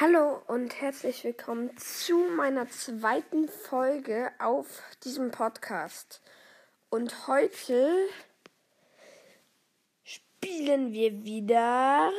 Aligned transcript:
Hallo 0.00 0.40
und 0.46 0.80
herzlich 0.80 1.24
willkommen 1.24 1.76
zu 1.76 2.18
meiner 2.36 2.70
zweiten 2.70 3.48
Folge 3.48 4.30
auf 4.38 4.80
diesem 5.02 5.32
Podcast. 5.32 6.20
Und 6.88 7.26
heute 7.26 8.06
spielen 10.04 10.92
wir 10.92 11.24
wieder 11.24 12.12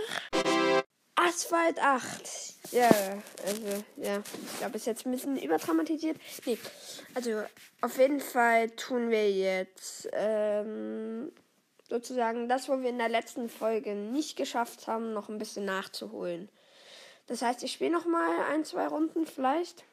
Asphalt 1.15 1.81
8. 1.81 2.73
Ja, 2.73 2.89
also, 3.45 3.83
ja, 3.95 4.17
ich 4.17 4.57
glaube, 4.57 4.75
ist 4.75 4.85
jetzt 4.85 5.05
ein 5.05 5.13
bisschen 5.13 5.37
übertraumatisiert. 5.37 6.17
Nee, 6.45 6.57
also, 7.13 7.43
auf 7.79 7.97
jeden 7.97 8.19
Fall 8.19 8.71
tun 8.71 9.09
wir 9.09 9.31
jetzt 9.31 10.09
ähm, 10.11 11.31
sozusagen 11.87 12.49
das, 12.49 12.67
wo 12.67 12.81
wir 12.81 12.89
in 12.89 12.97
der 12.97 13.07
letzten 13.07 13.47
Folge 13.47 13.95
nicht 13.95 14.35
geschafft 14.35 14.87
haben, 14.87 15.13
noch 15.13 15.29
ein 15.29 15.37
bisschen 15.37 15.63
nachzuholen. 15.63 16.49
Das 17.29 17.43
heißt, 17.43 17.61
ich 17.61 17.73
spiele 17.73 17.91
noch 17.91 18.07
mal 18.07 18.43
ein, 18.45 18.65
zwei 18.65 18.87
Runden 18.87 19.27
vielleicht. 19.27 19.85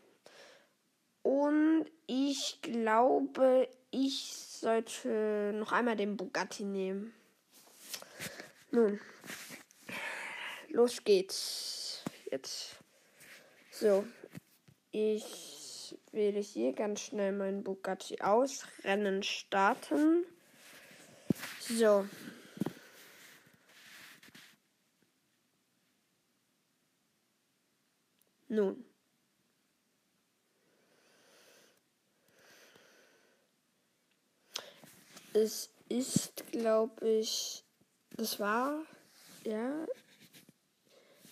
Und 1.22 1.84
ich 2.06 2.60
glaube, 2.62 3.68
ich 3.90 4.32
sollte 4.34 5.52
noch 5.54 5.70
einmal 5.70 5.96
den 5.96 6.16
Bugatti 6.16 6.64
nehmen. 6.64 7.12
Nun, 8.70 8.98
los 10.70 11.04
geht's. 11.04 12.02
Jetzt. 12.30 12.76
So, 13.70 14.06
ich 14.90 15.98
wähle 16.12 16.40
hier 16.40 16.72
ganz 16.72 17.02
schnell 17.02 17.32
meinen 17.32 17.62
Bugatti 17.62 18.22
aus. 18.22 18.64
Rennen 18.82 19.22
starten. 19.22 20.24
So, 21.60 22.06
Nun. 28.48 28.84
Es 35.32 35.68
ist, 35.88 36.50
glaube 36.50 37.08
ich, 37.08 37.64
das 38.12 38.40
war, 38.40 38.80
ja. 39.44 39.86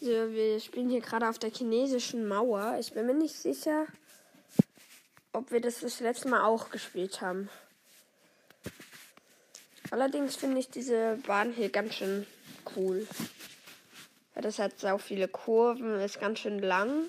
Also 0.01 0.33
wir 0.33 0.61
spielen 0.61 0.91
hier 0.91 1.01
gerade 1.01 1.29
auf 1.29 1.39
der 1.39 1.51
chinesischen 1.51 2.29
Mauer. 2.29 2.77
Ich 2.79 2.93
bin 2.93 3.07
mir 3.07 3.15
nicht 3.15 3.37
sicher, 3.37 3.87
ob 5.33 5.51
wir 5.51 5.63
das 5.63 5.81
das 5.81 6.01
letzte 6.01 6.29
Mal 6.29 6.45
auch 6.45 6.69
gespielt 6.71 7.23
haben. 7.23 7.49
Allerdings 9.91 10.37
finde 10.37 10.59
ich 10.59 10.69
diese 10.69 11.19
Bahn 11.27 11.53
hier 11.53 11.71
ganz 11.71 11.95
schön 11.95 12.27
cool. 12.77 13.07
Das 14.35 14.59
hat 14.59 14.79
so 14.79 14.99
viele 14.99 15.29
Kurven, 15.29 16.01
ist 16.01 16.21
ganz 16.21 16.41
schön 16.41 16.59
lang. 16.59 17.09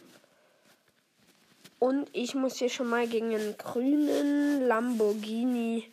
Und 1.80 2.09
ich 2.14 2.36
muss 2.36 2.58
hier 2.58 2.70
schon 2.70 2.88
mal 2.88 3.08
gegen 3.08 3.34
einen 3.34 3.58
grünen 3.58 4.66
Lamborghini 4.68 5.92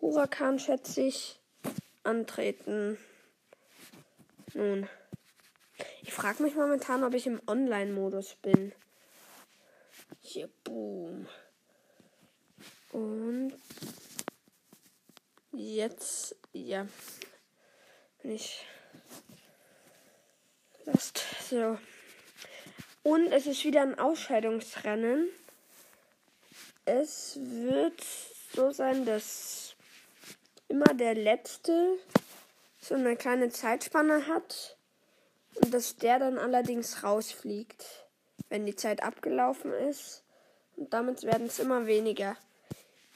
Huracan, 0.00 0.58
schätze 0.58 1.02
ich, 1.02 1.40
antreten. 2.04 2.98
Nun. 4.54 4.88
Ich 6.02 6.12
frage 6.12 6.42
mich 6.42 6.54
momentan, 6.54 7.04
ob 7.04 7.14
ich 7.14 7.26
im 7.26 7.40
Online-Modus 7.46 8.36
bin. 8.36 8.72
Hier, 10.20 10.48
boom. 10.64 11.26
Und 12.92 13.52
jetzt, 15.52 16.36
ja, 16.52 16.86
bin 18.22 18.30
ich 18.30 18.64
Last. 20.84 21.24
So. 21.48 21.78
Und 23.02 23.32
es 23.32 23.46
ist 23.46 23.64
wieder 23.64 23.82
ein 23.82 23.98
Ausscheidungsrennen. 23.98 25.28
Es 26.84 27.38
wird 27.40 28.04
so 28.54 28.70
sein, 28.70 29.04
dass 29.04 29.76
immer 30.68 30.92
der 30.94 31.14
Letzte 31.14 31.98
so 32.80 32.94
eine 32.94 33.16
kleine 33.16 33.50
Zeitspanne 33.50 34.26
hat 34.26 34.76
und 35.56 35.72
dass 35.72 35.96
der 35.96 36.18
dann 36.18 36.38
allerdings 36.38 37.02
rausfliegt, 37.02 37.84
wenn 38.48 38.66
die 38.66 38.76
Zeit 38.76 39.02
abgelaufen 39.02 39.72
ist. 39.72 40.22
Und 40.76 40.92
damit 40.92 41.24
werden 41.24 41.46
es 41.46 41.58
immer 41.58 41.86
weniger. 41.86 42.36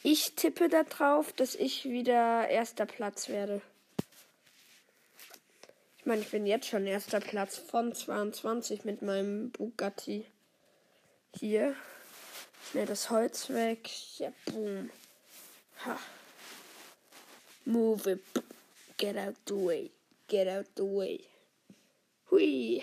Ich 0.03 0.35
tippe 0.35 0.69
darauf, 0.69 1.33
dass 1.33 1.55
ich 1.55 1.85
wieder 1.85 2.49
erster 2.49 2.87
Platz 2.87 3.29
werde. 3.29 3.63
Ich 6.03 6.07
meine, 6.07 6.23
ich 6.23 6.33
bin 6.33 6.49
jetzt 6.49 6.67
schon 6.67 6.85
erster 6.89 7.21
Platz 7.21 7.59
von 7.59 7.95
22 7.95 8.85
mit 8.85 9.03
meinem 9.03 9.53
Bugatti. 9.53 10.27
Hier. 11.39 11.77
Schnell 12.69 12.87
das 12.87 13.09
Holz 13.09 13.51
weg. 13.51 13.89
Ja, 14.19 14.33
boom. 14.47 14.91
Ha. 15.87 15.97
Move 17.67 18.11
it. 18.11 18.21
Get 18.97 19.17
out 19.17 19.37
the 19.47 19.55
way. 19.55 19.91
Get 20.27 20.49
out 20.49 20.67
the 20.77 20.83
way. 20.83 21.21
Hui. 22.33 22.83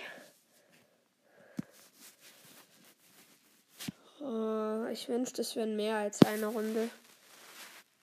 Oh, 4.22 4.86
ich 4.90 5.10
wünschte, 5.10 5.42
es 5.42 5.58
wären 5.58 5.76
mehr 5.76 5.98
als 5.98 6.22
eine 6.22 6.46
Runde. 6.46 6.90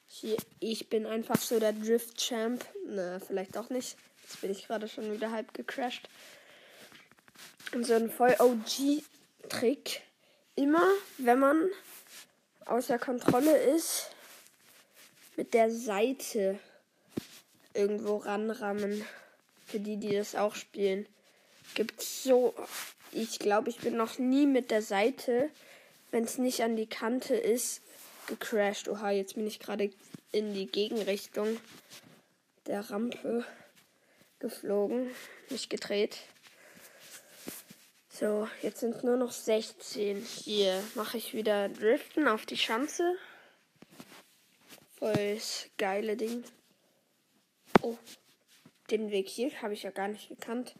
Hier, 0.08 0.36
ich 0.60 0.90
bin 0.90 1.06
einfach 1.06 1.40
so 1.40 1.58
der 1.58 1.72
Drift-Champ. 1.72 2.62
Na, 2.86 3.18
vielleicht 3.18 3.56
auch 3.56 3.70
nicht. 3.70 3.96
Jetzt 4.26 4.40
bin 4.40 4.50
ich 4.50 4.66
gerade 4.66 4.88
schon 4.88 5.12
wieder 5.12 5.30
halb 5.30 5.54
gecrashed. 5.54 6.08
Und 7.72 7.84
so 7.84 7.94
ein 7.94 8.10
voll 8.10 8.34
OG-Trick. 8.38 10.02
Immer, 10.56 10.84
wenn 11.18 11.38
man 11.38 11.68
außer 12.64 12.98
Kontrolle 12.98 13.56
ist, 13.56 14.10
mit 15.36 15.54
der 15.54 15.70
Seite 15.70 16.58
irgendwo 17.72 18.16
ranrammen. 18.16 19.04
Für 19.64 19.78
die, 19.78 19.96
die 19.96 20.14
das 20.14 20.34
auch 20.34 20.56
spielen. 20.56 21.06
Gibt's 21.74 22.24
so. 22.24 22.54
Ich 23.12 23.38
glaube, 23.38 23.70
ich 23.70 23.78
bin 23.78 23.96
noch 23.96 24.18
nie 24.18 24.46
mit 24.46 24.72
der 24.72 24.82
Seite, 24.82 25.50
wenn 26.10 26.24
es 26.24 26.38
nicht 26.38 26.62
an 26.62 26.74
die 26.74 26.88
Kante 26.88 27.36
ist, 27.36 27.80
gecrashed. 28.26 28.88
Oha, 28.88 29.10
jetzt 29.10 29.34
bin 29.36 29.46
ich 29.46 29.60
gerade 29.60 29.90
in 30.32 30.52
die 30.52 30.66
Gegenrichtung 30.66 31.60
der 32.66 32.90
Rampe 32.90 33.44
geflogen, 34.46 35.10
nicht 35.50 35.70
gedreht. 35.70 36.18
So, 38.08 38.48
jetzt 38.62 38.80
sind 38.80 39.02
nur 39.04 39.16
noch 39.16 39.32
16. 39.32 40.24
Hier 40.24 40.82
mache 40.94 41.18
ich 41.18 41.34
wieder 41.34 41.68
Driften 41.68 42.28
auf 42.28 42.46
die 42.46 42.56
Schanze. 42.56 43.16
Voll 44.98 45.38
geile 45.76 46.16
Ding. 46.16 46.44
Oh, 47.82 47.98
den 48.90 49.10
Weg 49.10 49.28
hier 49.28 49.50
habe 49.60 49.74
ich 49.74 49.82
ja 49.82 49.90
gar 49.90 50.08
nicht 50.08 50.28
gekannt. 50.28 50.76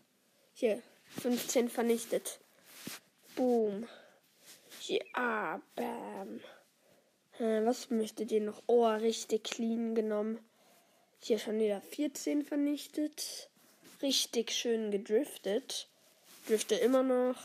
Hier, 0.55 0.81
15 1.21 1.69
vernichtet. 1.69 2.41
Boom. 3.35 3.87
Hier, 4.81 5.05
ah, 5.13 5.61
bam. 5.75 6.41
Äh, 7.39 7.67
was 7.67 7.91
möchtet 7.91 8.31
ihr 8.33 8.41
noch? 8.41 8.63
Oh, 8.67 8.87
richtig 8.87 9.45
clean 9.45 9.95
genommen. 9.95 10.39
Hier 11.19 11.39
schon 11.39 11.59
wieder 11.59 11.81
14 11.81 12.45
vernichtet. 12.45 13.51
Richtig 14.03 14.51
schön 14.53 14.91
gedriftet. 14.91 15.89
Drifte 16.47 16.75
immer 16.75 17.03
noch. 17.03 17.37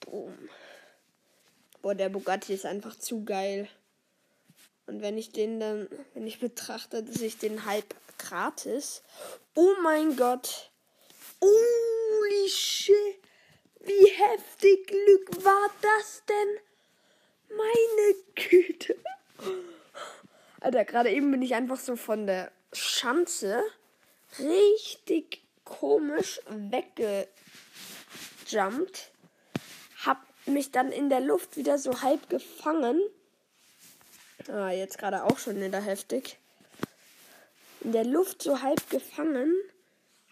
Boom. 0.00 0.48
Boah, 1.82 1.94
der 1.94 2.08
Bugatti 2.08 2.54
ist 2.54 2.64
einfach 2.64 2.98
zu 2.98 3.24
geil. 3.24 3.68
Und 4.86 5.02
wenn 5.02 5.18
ich 5.18 5.32
den 5.32 5.60
dann, 5.60 5.88
wenn 6.14 6.26
ich 6.26 6.40
betrachte, 6.40 7.02
dass 7.02 7.20
ich 7.20 7.38
den 7.38 7.64
halb 7.64 7.94
gratis. 8.18 9.02
Oh 9.54 9.74
mein 9.82 10.16
Gott. 10.16 10.70
Holy 11.40 12.48
shit. 12.48 12.94
Wie 13.80 14.10
heftig 14.10 14.86
Glück 14.86 15.44
war 15.44 15.70
das 15.82 16.22
denn? 16.28 17.56
Meine 17.56 18.14
Güte. 18.34 18.96
Alter, 20.60 20.84
gerade 20.86 21.10
eben 21.10 21.30
bin 21.30 21.42
ich 21.42 21.54
einfach 21.54 21.78
so 21.78 21.96
von 21.96 22.26
der 22.26 22.50
Schanze 22.72 23.62
richtig 24.38 25.42
komisch 25.64 26.40
weggejumpt. 26.48 27.30
Hab 30.04 30.22
mich 30.46 30.70
dann 30.70 30.92
in 30.92 31.08
der 31.08 31.20
Luft 31.20 31.56
wieder 31.56 31.78
so 31.78 32.02
halb 32.02 32.28
gefangen. 32.28 33.00
Ah, 34.48 34.70
jetzt 34.70 34.98
gerade 34.98 35.24
auch 35.24 35.38
schon 35.38 35.60
wieder 35.60 35.80
heftig. 35.80 36.36
In 37.80 37.92
der 37.92 38.04
Luft 38.04 38.42
so 38.42 38.60
halb 38.60 38.90
gefangen. 38.90 39.54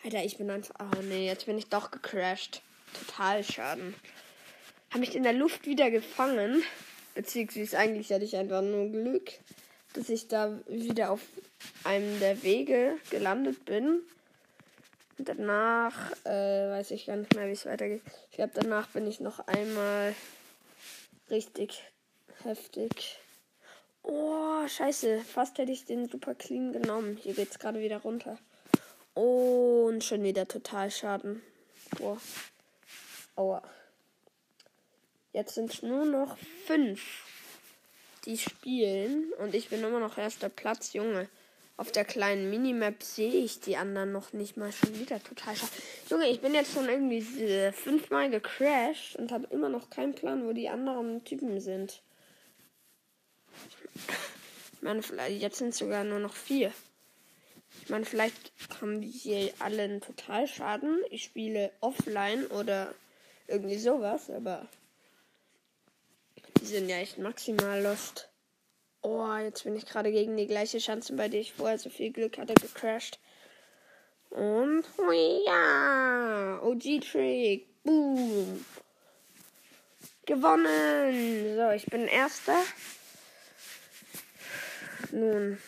Alter, 0.04 0.24
ich 0.24 0.36
bin 0.36 0.50
einfach. 0.50 0.74
Oh 0.80 1.02
nee, 1.02 1.26
jetzt 1.26 1.46
bin 1.46 1.56
ich 1.58 1.68
doch 1.68 1.90
gecrashed. 1.90 2.60
Total 2.92 3.42
Schaden. 3.42 3.94
Hab 4.90 5.00
mich 5.00 5.14
in 5.14 5.22
der 5.22 5.32
Luft 5.32 5.66
wieder 5.66 5.90
gefangen. 5.90 6.62
Beziehungsweise 7.14 7.78
eigentlich 7.78 8.12
hatte 8.12 8.24
ich 8.24 8.36
einfach 8.36 8.62
nur 8.62 8.88
Glück 8.88 9.32
dass 9.94 10.08
ich 10.08 10.28
da 10.28 10.58
wieder 10.66 11.10
auf 11.10 11.20
einem 11.84 12.18
der 12.20 12.42
Wege 12.42 12.96
gelandet 13.10 13.64
bin. 13.64 14.00
Und 15.18 15.28
danach 15.28 16.12
äh, 16.24 16.70
weiß 16.70 16.90
ich 16.92 17.06
gar 17.06 17.16
nicht 17.16 17.34
mehr, 17.34 17.46
wie 17.48 17.52
es 17.52 17.66
weitergeht. 17.66 18.02
Ich 18.30 18.36
glaube, 18.36 18.52
danach 18.54 18.88
bin 18.88 19.06
ich 19.06 19.20
noch 19.20 19.46
einmal 19.46 20.14
richtig 21.30 21.82
heftig. 22.44 23.18
Oh, 24.02 24.66
scheiße. 24.66 25.20
Fast 25.20 25.58
hätte 25.58 25.72
ich 25.72 25.84
den 25.84 26.08
super 26.08 26.34
clean 26.34 26.72
genommen. 26.72 27.16
Hier 27.22 27.34
geht 27.34 27.50
es 27.50 27.58
gerade 27.58 27.80
wieder 27.80 27.98
runter. 27.98 28.38
Und 29.14 30.02
schon 30.02 30.22
wieder 30.22 30.48
total 30.48 30.90
Schaden. 30.90 31.42
Boah. 31.98 32.18
Aua. 33.36 33.62
Jetzt 35.32 35.54
sind 35.54 35.72
es 35.72 35.82
nur 35.82 36.04
noch 36.04 36.36
fünf, 36.66 37.00
die 38.24 38.38
spielen. 38.38 39.32
Und 39.38 39.54
ich 39.54 39.68
bin 39.68 39.82
immer 39.82 40.00
noch 40.00 40.18
erster 40.18 40.48
Platz, 40.48 40.92
Junge. 40.92 41.28
Auf 41.76 41.90
der 41.90 42.04
kleinen 42.04 42.50
Minimap 42.50 43.02
sehe 43.02 43.32
ich 43.32 43.60
die 43.60 43.76
anderen 43.76 44.12
noch 44.12 44.32
nicht 44.32 44.56
mal 44.56 44.70
schon 44.72 44.98
wieder 44.98 45.22
total 45.22 45.56
schade. 45.56 45.72
Junge, 46.10 46.28
ich 46.28 46.40
bin 46.40 46.54
jetzt 46.54 46.74
schon 46.74 46.88
irgendwie 46.88 47.42
äh, 47.42 47.72
fünfmal 47.72 48.30
gecrashed 48.30 49.16
und 49.16 49.32
habe 49.32 49.48
immer 49.50 49.68
noch 49.68 49.90
keinen 49.90 50.14
Plan, 50.14 50.46
wo 50.46 50.52
die 50.52 50.68
anderen 50.68 51.24
Typen 51.24 51.60
sind. 51.60 52.02
Ich 54.74 54.82
meine, 54.82 55.02
vielleicht 55.02 55.40
jetzt 55.40 55.58
sind 55.58 55.74
sogar 55.74 56.04
nur 56.04 56.18
noch 56.18 56.34
vier. 56.34 56.72
Ich 57.82 57.90
meine, 57.90 58.04
vielleicht 58.04 58.52
haben 58.80 59.00
die 59.00 59.08
hier 59.08 59.52
alle 59.58 59.82
einen 59.82 60.00
Totalschaden. 60.00 60.98
Ich 61.10 61.24
spiele 61.24 61.72
offline 61.80 62.46
oder 62.46 62.94
irgendwie 63.48 63.78
sowas, 63.78 64.30
aber 64.30 64.68
die 66.62 66.68
sind 66.68 66.88
ja 66.88 66.98
echt 66.98 67.18
maximal 67.18 67.82
lost. 67.82 68.28
Oh, 69.00 69.34
jetzt 69.34 69.64
bin 69.64 69.74
ich 69.74 69.84
gerade 69.84 70.12
gegen 70.12 70.36
die 70.36 70.46
gleiche 70.46 70.78
Chance, 70.78 71.12
bei 71.16 71.28
der 71.28 71.40
ich 71.40 71.52
vorher 71.52 71.76
so 71.76 71.90
viel 71.90 72.12
Glück 72.12 72.38
hatte, 72.38 72.54
gecrashed. 72.54 73.18
Und 74.30 74.84
ja, 75.44 76.60
OG-Trick. 76.62 77.66
Boom. 77.82 78.64
Gewonnen. 80.24 81.56
So, 81.56 81.70
ich 81.70 81.86
bin 81.86 82.06
Erster. 82.06 82.62
Nun. 85.10 85.58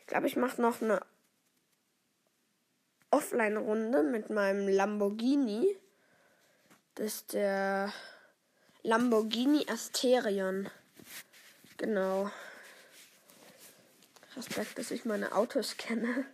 Ich 0.00 0.06
glaube, 0.08 0.26
ich 0.26 0.36
mache 0.36 0.60
noch 0.60 0.82
eine 0.82 1.00
Offline-Runde 3.10 4.02
mit 4.02 4.28
meinem 4.28 4.68
Lamborghini. 4.68 5.74
Das 6.96 7.06
ist 7.06 7.32
der 7.32 7.92
Lamborghini 8.86 9.66
Asterion. 9.68 10.70
Genau. 11.76 12.30
Respekt, 14.36 14.78
dass 14.78 14.92
ich 14.92 15.04
meine 15.04 15.34
Autos 15.34 15.76
kenne. 15.76 16.24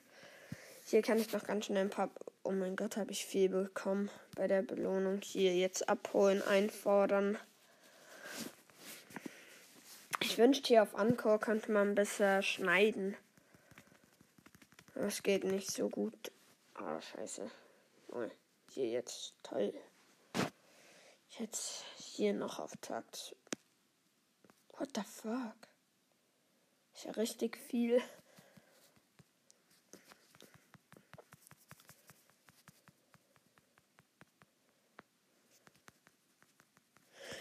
Hier 0.84 1.00
kann 1.00 1.16
ich 1.16 1.32
noch 1.32 1.46
ganz 1.46 1.64
schnell 1.64 1.84
ein 1.84 1.88
paar. 1.88 2.10
Oh 2.43 2.50
mein 2.50 2.76
Gott, 2.76 2.99
habe 2.99 3.10
ich 3.10 3.25
viel 3.25 3.49
bekommen 3.49 4.10
bei 4.37 4.49
der 4.49 4.60
Belohnung. 4.60 5.22
Hier 5.22 5.56
jetzt 5.56 5.88
abholen, 5.88 6.43
einfordern. 6.43 7.38
Ich 10.20 10.37
wünschte, 10.37 10.69
hier 10.69 10.82
auf 10.82 10.94
Anchor 10.94 11.40
könnte 11.40 11.72
man 11.72 11.94
besser 11.94 12.43
schneiden. 12.43 13.16
Das 14.94 15.22
geht 15.22 15.44
nicht 15.44 15.70
so 15.70 15.88
gut. 15.88 16.31
Ah, 16.75 16.98
oh, 16.98 17.00
scheiße. 17.00 17.50
Hier 18.75 18.88
jetzt 18.88 19.32
toll. 19.43 19.72
Jetzt 21.43 21.85
hier 21.97 22.35
noch 22.35 22.61
auf 22.61 22.71
Takt. 22.81 23.35
What 24.79 24.91
the 24.94 25.03
fuck? 25.03 25.56
Ist 26.94 27.05
ja 27.05 27.11
richtig 27.11 27.56
viel. 27.56 28.00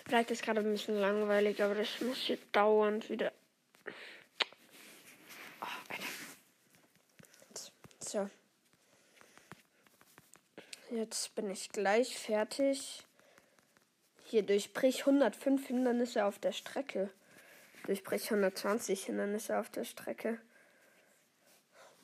Vielleicht 0.06 0.32
ist 0.32 0.42
gerade 0.42 0.62
ein 0.62 0.72
bisschen 0.72 0.96
langweilig, 0.96 1.62
aber 1.62 1.76
das 1.76 2.02
muss 2.02 2.18
hier 2.18 2.40
dauernd 2.52 3.08
wieder. 3.08 3.32
Oh, 5.62 5.68
Alter. 5.90 6.08
So. 8.00 8.30
Jetzt 10.90 11.36
bin 11.36 11.52
ich 11.52 11.70
gleich 11.70 12.18
fertig. 12.18 13.06
Hier 14.32 14.42
durchbrich 14.44 15.02
105 15.02 15.68
Hindernisse 15.68 16.24
auf 16.24 16.40
der 16.40 16.54
Strecke. 16.54 17.10
Durchbrich 17.86 18.32
120 18.32 19.08
Hindernisse 19.08 19.60
auf 19.60 19.70
der 19.70 19.84
Strecke. 19.84 20.40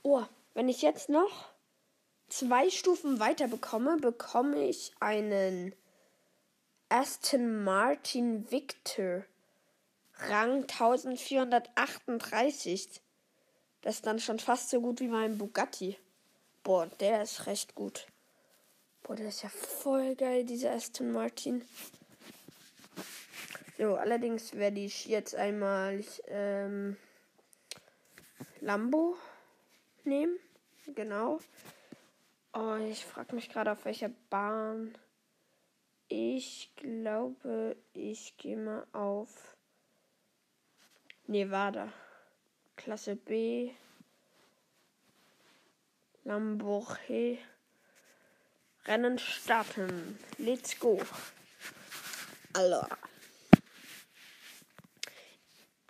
Oh, 0.03 0.25
wenn 0.53 0.67
ich 0.67 0.81
jetzt 0.81 1.07
noch 1.07 1.47
zwei 2.27 2.69
Stufen 2.69 3.21
weiter 3.21 3.47
bekomme, 3.47 3.95
bekomme 3.95 4.67
ich 4.67 4.91
einen 4.99 5.73
Aston 6.89 7.63
Martin 7.63 8.51
Victor. 8.51 9.23
Rang 10.27 10.63
1438. 10.63 12.99
Das 13.83 13.95
ist 13.95 14.05
dann 14.05 14.19
schon 14.19 14.39
fast 14.39 14.69
so 14.69 14.81
gut 14.81 14.99
wie 14.99 15.07
mein 15.07 15.37
Bugatti. 15.37 15.97
Boah, 16.63 16.87
der 16.99 17.23
ist 17.23 17.45
recht 17.45 17.73
gut. 17.73 18.05
Boah, 19.03 19.15
der 19.15 19.29
ist 19.29 19.43
ja 19.43 19.49
voll 19.49 20.13
geil, 20.15 20.43
dieser 20.43 20.73
Aston 20.73 21.13
Martin. 21.13 21.63
So, 23.77 23.95
allerdings 23.95 24.55
werde 24.55 24.79
ich 24.79 25.05
jetzt 25.05 25.35
einmal 25.35 26.03
ähm, 26.29 26.97
Lambo 28.59 29.15
nehmen. 30.03 30.39
Genau. 30.95 31.39
Oh, 32.53 32.75
ich 32.89 33.05
frage 33.05 33.35
mich 33.35 33.49
gerade, 33.49 33.71
auf 33.71 33.85
welcher 33.85 34.09
Bahn. 34.31 34.97
Ich 36.07 36.71
glaube, 36.75 37.75
ich 37.93 38.35
gehe 38.37 38.57
mal 38.57 38.87
auf 38.93 39.55
Nevada. 41.27 41.93
Klasse 42.77 43.15
B. 43.15 43.71
Lamborghini. 46.23 47.37
Rennen 48.85 49.19
starten. 49.19 50.17
Let's 50.39 50.79
go. 50.79 50.99
Allah 52.53 52.87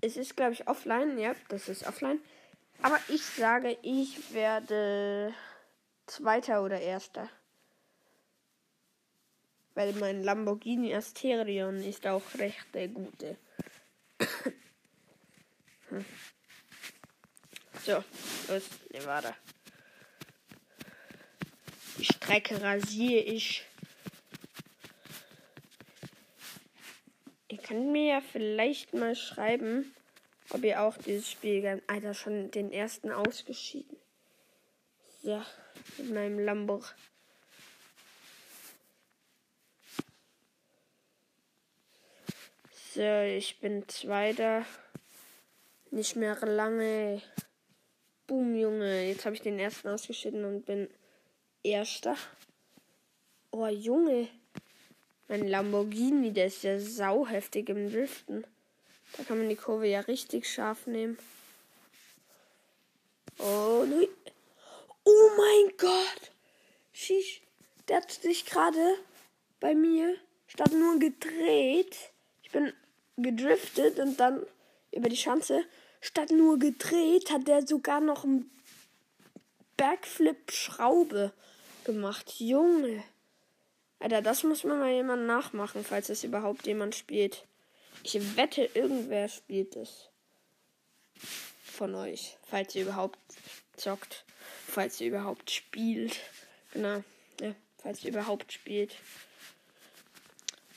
es 0.02 0.18
ist, 0.18 0.36
glaube 0.36 0.54
ich, 0.54 0.68
offline. 0.68 1.18
Ja, 1.18 1.36
das 1.50 1.70
ist 1.70 1.86
offline. 1.86 2.20
Aber 2.82 3.00
ich 3.08 3.24
sage, 3.24 3.78
ich 3.82 4.34
werde 4.34 5.34
Zweiter 6.06 6.64
oder 6.64 6.80
Erster. 6.80 7.30
Weil 9.74 9.94
mein 9.94 10.24
Lamborghini 10.24 10.94
Asterion 10.94 11.84
ist 11.84 12.08
auch 12.08 12.24
recht 12.38 12.66
der 12.74 12.88
gute. 12.88 13.38
hm. 15.90 16.06
So, 17.86 18.04
los, 18.50 18.64
Nevada. 18.92 19.34
Die 21.98 22.04
Strecke 22.04 22.62
rasiere 22.62 23.22
ich. 23.22 23.64
Ihr 27.50 27.58
könnt 27.60 27.92
mir 27.92 28.06
ja 28.06 28.22
vielleicht 28.22 28.94
mal 28.94 29.16
schreiben, 29.16 29.94
ob 30.50 30.64
ihr 30.64 30.82
auch 30.82 30.98
dieses 30.98 31.32
Spiel 31.32 31.62
gerne. 31.62 31.82
Alter, 31.88 32.14
schon 32.14 32.52
den 32.52 32.72
ersten 32.72 33.12
ausgeschieden. 33.12 33.98
So, 35.24 35.42
mit 35.98 36.12
meinem 36.14 36.40
Lambo. 36.40 36.84
So, 42.94 43.22
ich 43.22 43.60
bin 43.60 43.88
Zweiter. 43.88 44.66
Nicht 45.92 46.16
mehr 46.16 46.36
lange. 46.46 47.22
Boom, 48.26 48.56
Junge. 48.56 49.08
Jetzt 49.08 49.26
habe 49.26 49.36
ich 49.36 49.42
den 49.42 49.58
ersten 49.58 49.88
ausgeschieden 49.88 50.44
und 50.44 50.66
bin 50.66 50.90
Erster. 51.64 52.16
Oh, 53.52 53.68
Junge. 53.68 54.28
Mein 55.28 55.48
Lamborghini, 55.48 56.32
der 56.32 56.48
ist 56.48 56.64
ja 56.64 56.80
sauheftig 56.80 57.70
im 57.70 57.92
Driften. 57.92 58.46
Da 59.16 59.24
kann 59.24 59.40
man 59.40 59.50
die 59.50 59.56
Kurve 59.56 59.88
ja 59.88 60.02
richtig 60.02 60.48
scharf 60.50 60.88
nehmen. 60.88 61.18
Oh, 63.40 63.86
nein. 63.88 64.08
Oh 65.04 65.30
mein 65.38 65.78
Gott. 65.78 66.32
Sheesh. 66.94 67.42
Der 67.88 67.98
hat 67.98 68.12
sich 68.12 68.46
gerade 68.46 68.96
bei 69.60 69.76
mir 69.76 70.16
statt 70.48 70.72
nur 70.74 71.00
gedreht. 71.00 71.96
Ich 72.44 72.52
bin 72.52 72.74
gedriftet 73.18 74.00
und 74.00 74.20
dann 74.20 74.46
über 74.92 75.10
die 75.10 75.18
Schanze. 75.18 75.64
Statt 76.02 76.32
nur 76.32 76.60
gedreht 76.60 77.32
hat 77.32 77.48
der 77.48 77.66
sogar 77.66 78.02
noch 78.02 78.24
einen 78.24 78.50
Backflip-Schraube 79.78 81.32
gemacht. 81.86 82.40
Junge. 82.40 83.04
Alter, 84.00 84.22
das 84.22 84.44
muss 84.44 84.64
man 84.64 84.80
mal 84.80 84.92
jemand 84.92 85.26
nachmachen, 85.26 85.84
falls 85.84 86.10
es 86.10 86.24
überhaupt 86.24 86.68
jemand 86.68 86.96
spielt. 86.96 87.46
Ich 88.04 88.38
wette, 88.38 88.70
irgendwer 88.74 89.28
spielt 89.28 89.76
es. 89.76 90.10
Von 91.64 91.96
euch. 91.96 92.38
Falls 92.44 92.76
ihr 92.76 92.84
überhaupt 92.84 93.20
zockt. 93.76 94.24
Falls 94.68 95.02
ihr 95.02 95.08
überhaupt 95.08 95.50
spielt. 95.50 96.20
Genau. 96.74 97.04
Ja, 97.42 97.56
falls 97.78 98.04
ihr 98.04 98.12
überhaupt 98.12 98.54
spielt. 98.54 98.96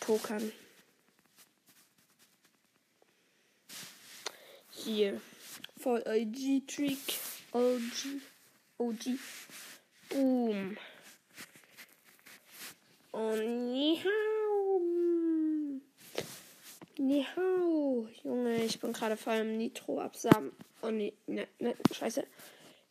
Pokern. 0.01 0.51
Hier. 4.71 5.21
Voll 5.79 6.03
IG 6.07 6.63
Trick. 6.67 6.99
OG. 7.53 8.21
OG. 8.79 9.19
Boom. 10.09 10.77
Und 13.13 13.73
Nihau. 13.73 14.81
Nihau. 16.99 18.07
Junge, 18.23 18.65
ich 18.65 18.81
bin 18.81 18.93
gerade 18.93 19.17
voll 19.17 19.37
im 19.37 19.59
Nitro 19.59 20.01
absamen. 20.01 20.53
Oh 20.83 20.91
nee, 20.91 21.13
ne, 21.27 21.47
ne, 21.59 21.75
scheiße. 21.93 22.25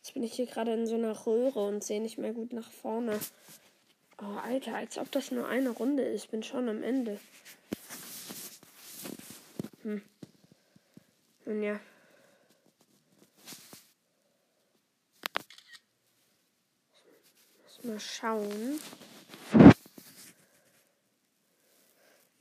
Jetzt 0.02 0.14
bin 0.14 0.22
ich 0.22 0.34
hier 0.34 0.46
gerade 0.46 0.72
in 0.72 0.86
so 0.86 0.94
einer 0.94 1.26
Röhre 1.26 1.66
und 1.66 1.84
sehe 1.84 2.00
nicht 2.00 2.18
mehr 2.18 2.32
gut 2.32 2.52
nach 2.52 2.70
vorne. 2.70 3.18
Oh, 4.22 4.38
Alter, 4.44 4.76
als 4.76 4.98
ob 4.98 5.10
das 5.12 5.30
nur 5.30 5.48
eine 5.48 5.70
Runde 5.70 6.02
ist. 6.02 6.24
Ich 6.24 6.30
bin 6.30 6.42
schon 6.42 6.68
am 6.68 6.82
Ende. 6.82 7.18
Hm. 9.82 10.02
Nun 11.46 11.62
ja. 11.62 11.80
Mal 17.82 17.98
schauen. 17.98 18.78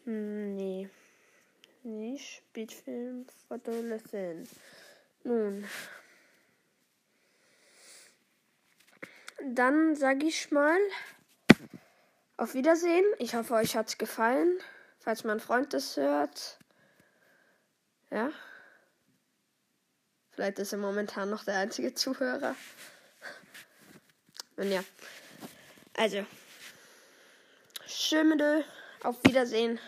Hm, 0.03 0.55
nee. 0.57 0.89
Spielfilm 2.59 3.25
Fotolesen. 3.47 4.45
Nun. 5.23 5.65
Dann 9.41 9.95
sage 9.95 10.25
ich 10.25 10.51
mal 10.51 10.77
auf 12.35 12.55
Wiedersehen. 12.55 13.05
Ich 13.17 13.35
hoffe, 13.35 13.53
euch 13.53 13.77
hat 13.77 13.87
es 13.87 13.97
gefallen. 13.97 14.59
Falls 14.99 15.23
mein 15.23 15.39
Freund 15.39 15.73
das 15.73 15.95
hört. 15.95 16.59
Ja. 18.11 18.31
Vielleicht 20.31 20.59
ist 20.59 20.73
er 20.73 20.79
momentan 20.79 21.29
noch 21.29 21.45
der 21.45 21.59
einzige 21.59 21.93
Zuhörer. 21.93 22.55
Und 24.57 24.69
ja. 24.69 24.83
Also. 25.95 26.25
Schön 27.87 28.27
mit 28.27 28.43
Auf 29.03 29.23
Wiedersehen. 29.23 29.79